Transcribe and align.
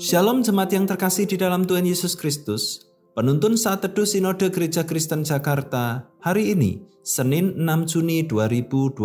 Shalom 0.00 0.40
jemaat 0.40 0.72
yang 0.72 0.88
terkasih 0.88 1.28
di 1.28 1.36
dalam 1.36 1.68
Tuhan 1.68 1.84
Yesus 1.84 2.16
Kristus. 2.16 2.88
Penuntun 3.12 3.52
saat 3.60 3.84
teduh 3.84 4.08
Sinode 4.08 4.48
Gereja 4.48 4.80
Kristen 4.80 5.28
Jakarta 5.28 6.08
hari 6.24 6.56
ini, 6.56 6.80
Senin 7.04 7.52
6 7.52 7.84
Juni 7.84 8.24
2022. 8.24 8.96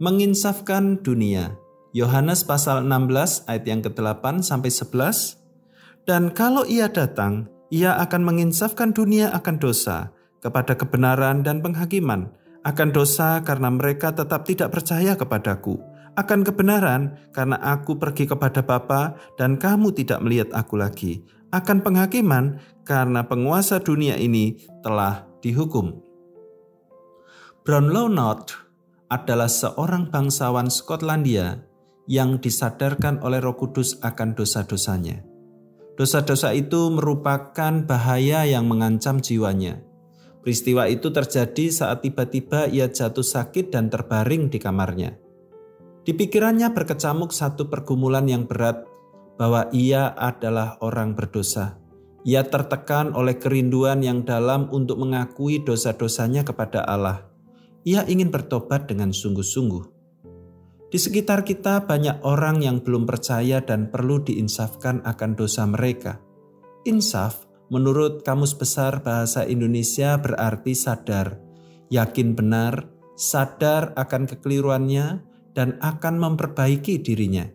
Menginsafkan 0.00 0.96
dunia. 1.04 1.60
Yohanes 1.92 2.40
pasal 2.40 2.88
16 2.88 3.44
ayat 3.52 3.64
yang 3.68 3.84
ke-8 3.84 4.40
sampai 4.40 4.72
11. 4.72 5.36
Dan 6.08 6.32
kalau 6.32 6.64
ia 6.64 6.88
datang, 6.88 7.44
ia 7.68 8.00
akan 8.00 8.24
menginsafkan 8.24 8.96
dunia 8.96 9.28
akan 9.28 9.60
dosa, 9.60 10.08
kepada 10.40 10.72
kebenaran 10.72 11.44
dan 11.44 11.60
penghakiman, 11.60 12.32
akan 12.64 12.88
dosa 12.96 13.44
karena 13.44 13.68
mereka 13.68 14.08
tetap 14.08 14.48
tidak 14.48 14.72
percaya 14.72 15.20
kepadaku 15.20 15.89
akan 16.18 16.40
kebenaran 16.42 17.30
karena 17.30 17.58
aku 17.60 17.98
pergi 17.98 18.26
kepada 18.26 18.62
Bapa 18.64 19.18
dan 19.38 19.58
kamu 19.58 19.94
tidak 19.94 20.22
melihat 20.22 20.50
aku 20.54 20.78
lagi. 20.78 21.22
Akan 21.50 21.82
penghakiman 21.82 22.62
karena 22.86 23.26
penguasa 23.26 23.82
dunia 23.82 24.14
ini 24.14 24.58
telah 24.86 25.26
dihukum. 25.42 25.98
Brownlow 27.66 28.06
Knott 28.06 28.54
adalah 29.10 29.50
seorang 29.50 30.08
bangsawan 30.08 30.70
Skotlandia 30.70 31.66
yang 32.06 32.38
disadarkan 32.38 33.22
oleh 33.22 33.42
Roh 33.42 33.58
Kudus 33.58 33.98
akan 34.02 34.34
dosa-dosanya. 34.38 35.22
Dosa-dosa 35.98 36.56
itu 36.56 36.88
merupakan 36.88 37.84
bahaya 37.84 38.46
yang 38.48 38.64
mengancam 38.66 39.20
jiwanya. 39.20 39.84
Peristiwa 40.40 40.88
itu 40.88 41.12
terjadi 41.12 41.68
saat 41.68 42.00
tiba-tiba 42.00 42.64
ia 42.66 42.88
jatuh 42.88 43.22
sakit 43.22 43.68
dan 43.68 43.92
terbaring 43.92 44.48
di 44.48 44.56
kamarnya. 44.56 45.29
Di 46.10 46.18
pikirannya 46.18 46.74
berkecamuk 46.74 47.30
satu 47.30 47.70
pergumulan 47.70 48.26
yang 48.26 48.42
berat 48.42 48.82
bahwa 49.38 49.70
ia 49.70 50.10
adalah 50.18 50.74
orang 50.82 51.14
berdosa. 51.14 51.78
Ia 52.26 52.42
tertekan 52.50 53.14
oleh 53.14 53.38
kerinduan 53.38 54.02
yang 54.02 54.26
dalam 54.26 54.66
untuk 54.74 54.98
mengakui 54.98 55.62
dosa-dosanya 55.62 56.42
kepada 56.42 56.82
Allah. 56.82 57.30
Ia 57.86 58.10
ingin 58.10 58.34
bertobat 58.34 58.90
dengan 58.90 59.14
sungguh-sungguh. 59.14 59.86
Di 60.90 60.98
sekitar 60.98 61.46
kita 61.46 61.86
banyak 61.86 62.26
orang 62.26 62.58
yang 62.58 62.82
belum 62.82 63.06
percaya 63.06 63.62
dan 63.62 63.94
perlu 63.94 64.18
diinsafkan 64.18 65.06
akan 65.06 65.38
dosa 65.38 65.62
mereka. 65.70 66.18
Insaf 66.90 67.46
menurut 67.70 68.26
Kamus 68.26 68.58
Besar 68.58 69.06
Bahasa 69.06 69.46
Indonesia 69.46 70.18
berarti 70.18 70.74
sadar, 70.74 71.38
yakin 71.86 72.34
benar, 72.34 72.90
sadar 73.14 73.94
akan 73.94 74.26
kekeliruannya, 74.26 75.29
dan 75.54 75.78
akan 75.82 76.18
memperbaiki 76.18 77.02
dirinya. 77.02 77.46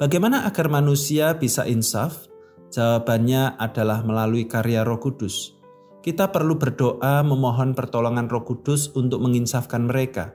Bagaimana 0.00 0.48
agar 0.48 0.72
manusia 0.72 1.36
bisa 1.36 1.68
insaf? 1.68 2.26
Jawabannya 2.72 3.60
adalah 3.60 4.00
melalui 4.00 4.48
karya 4.48 4.82
Roh 4.82 4.96
Kudus. 4.96 5.52
Kita 6.02 6.32
perlu 6.32 6.58
berdoa 6.58 7.22
memohon 7.22 7.76
pertolongan 7.76 8.26
Roh 8.26 8.42
Kudus 8.42 8.90
untuk 8.96 9.22
menginsafkan 9.22 9.86
mereka. 9.86 10.34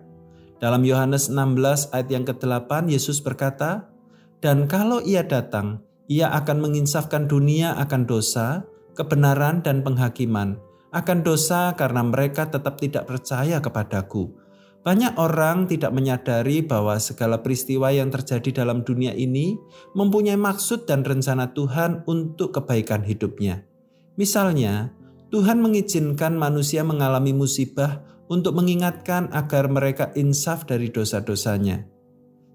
Dalam 0.64 0.88
Yohanes 0.88 1.28
16 1.28 1.92
ayat 1.92 2.08
yang 2.08 2.24
ke-8 2.24 2.88
Yesus 2.88 3.20
berkata, 3.20 3.92
"Dan 4.40 4.70
kalau 4.72 5.04
ia 5.04 5.26
datang, 5.26 5.84
ia 6.08 6.32
akan 6.32 6.64
menginsafkan 6.64 7.28
dunia 7.28 7.76
akan 7.76 8.08
dosa, 8.08 8.64
kebenaran 8.96 9.66
dan 9.66 9.84
penghakiman, 9.84 10.56
akan 10.96 11.20
dosa 11.26 11.76
karena 11.76 12.06
mereka 12.06 12.48
tetap 12.48 12.80
tidak 12.80 13.04
percaya 13.04 13.60
kepadaku." 13.60 14.47
Banyak 14.88 15.20
orang 15.20 15.68
tidak 15.68 15.92
menyadari 15.92 16.64
bahwa 16.64 16.96
segala 16.96 17.44
peristiwa 17.44 17.92
yang 17.92 18.08
terjadi 18.08 18.64
dalam 18.64 18.88
dunia 18.88 19.12
ini 19.12 19.60
mempunyai 19.92 20.40
maksud 20.40 20.88
dan 20.88 21.04
rencana 21.04 21.52
Tuhan 21.52 22.08
untuk 22.08 22.56
kebaikan 22.56 23.04
hidupnya. 23.04 23.68
Misalnya, 24.16 24.96
Tuhan 25.28 25.60
mengizinkan 25.60 26.40
manusia 26.40 26.88
mengalami 26.88 27.36
musibah 27.36 28.00
untuk 28.32 28.56
mengingatkan 28.56 29.28
agar 29.36 29.68
mereka 29.68 30.16
insaf 30.16 30.64
dari 30.64 30.88
dosa-dosanya. 30.88 31.84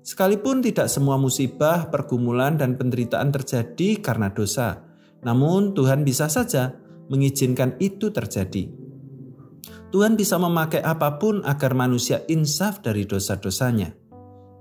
Sekalipun 0.01 0.65
tidak 0.65 0.89
semua 0.89 1.21
musibah, 1.21 1.93
pergumulan, 1.93 2.57
dan 2.57 2.81
penderitaan 2.81 3.29
terjadi 3.29 4.01
karena 4.01 4.33
dosa, 4.33 4.81
namun 5.21 5.77
Tuhan 5.77 6.01
bisa 6.01 6.33
saja 6.33 6.81
mengizinkan 7.13 7.77
itu 7.77 8.09
terjadi. 8.09 8.82
Tuhan 9.93 10.17
bisa 10.17 10.41
memakai 10.41 10.81
apa 10.81 11.21
pun 11.21 11.45
agar 11.45 11.77
manusia 11.77 12.25
insaf 12.33 12.81
dari 12.81 13.05
dosa-dosanya. 13.05 13.93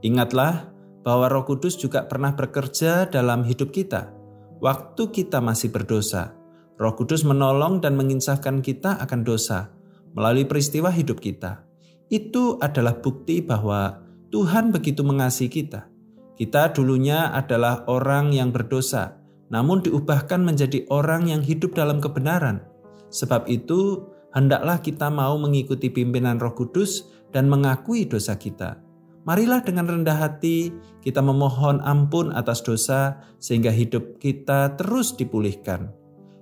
Ingatlah 0.03 0.67
bahwa 1.07 1.31
Roh 1.31 1.47
Kudus 1.47 1.79
juga 1.79 2.03
pernah 2.03 2.35
bekerja 2.35 3.07
dalam 3.07 3.47
hidup 3.47 3.71
kita. 3.71 4.11
Waktu 4.59 5.07
kita 5.07 5.39
masih 5.39 5.71
berdosa, 5.71 6.35
Roh 6.75 6.93
Kudus 6.99 7.23
menolong 7.23 7.79
dan 7.79 7.95
menginsafkan 7.95 8.59
kita 8.59 8.99
akan 8.99 9.23
dosa 9.23 9.71
melalui 10.11 10.43
peristiwa 10.43 10.91
hidup 10.91 11.23
kita. 11.23 11.63
Itu 12.11 12.59
adalah 12.59 12.99
bukti 12.99 13.39
bahwa 13.39 14.03
Tuhan 14.35 14.75
begitu 14.75 14.99
mengasihi 14.99 15.47
kita. 15.47 15.87
Kita 16.35 16.75
dulunya 16.75 17.31
adalah 17.31 17.87
orang 17.87 18.35
yang 18.35 18.51
berdosa, 18.51 19.15
namun 19.47 19.79
diubahkan 19.79 20.43
menjadi 20.43 20.83
orang 20.91 21.31
yang 21.31 21.39
hidup 21.39 21.71
dalam 21.71 22.03
kebenaran. 22.03 22.67
Sebab 23.11 23.47
itu, 23.47 24.11
hendaklah 24.35 24.79
kita 24.79 25.07
mau 25.11 25.35
mengikuti 25.39 25.91
pimpinan 25.91 26.39
Roh 26.39 26.55
Kudus 26.55 27.07
dan 27.31 27.47
mengakui 27.47 28.07
dosa 28.07 28.35
kita. 28.35 28.79
Marilah 29.21 29.61
dengan 29.61 29.85
rendah 29.85 30.17
hati 30.17 30.73
kita 31.05 31.21
memohon 31.21 31.77
ampun 31.85 32.33
atas 32.33 32.65
dosa 32.65 33.21
sehingga 33.37 33.69
hidup 33.69 34.17
kita 34.17 34.73
terus 34.81 35.13
dipulihkan. 35.13 35.93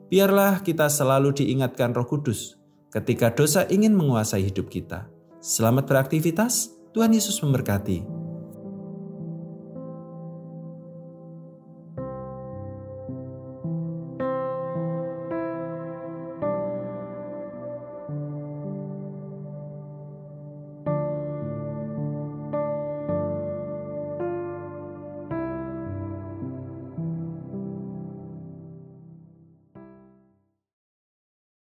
Biarlah 0.10 0.64
kita 0.64 0.88
selalu 0.88 1.36
diingatkan 1.36 1.92
Roh 1.92 2.08
Kudus 2.08 2.58
ketika 2.90 3.30
dosa 3.36 3.68
ingin 3.70 3.94
menguasai 3.94 4.48
hidup 4.50 4.72
kita. 4.72 5.06
Selamat 5.40 5.86
beraktivitas, 5.86 6.74
Tuhan 6.92 7.14
Yesus 7.14 7.40
memberkati. 7.46 8.19